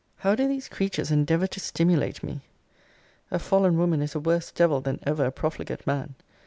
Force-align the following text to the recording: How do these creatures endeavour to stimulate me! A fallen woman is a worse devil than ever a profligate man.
How 0.17 0.33
do 0.33 0.47
these 0.47 0.67
creatures 0.67 1.11
endeavour 1.11 1.45
to 1.45 1.59
stimulate 1.59 2.23
me! 2.23 2.41
A 3.29 3.37
fallen 3.37 3.77
woman 3.77 4.01
is 4.01 4.15
a 4.15 4.19
worse 4.19 4.51
devil 4.51 4.81
than 4.81 4.97
ever 5.03 5.25
a 5.25 5.31
profligate 5.31 5.85
man. 5.85 6.15